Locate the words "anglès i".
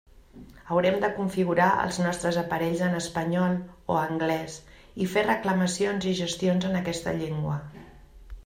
4.05-5.09